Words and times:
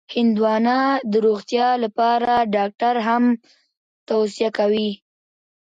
هندوانه 0.15 0.77
د 1.11 1.13
روغتیا 1.25 1.67
لپاره 1.83 2.31
ډاکټر 2.55 2.95
هم 3.07 3.23
توصیه 4.09 4.49
کوي. 4.57 4.89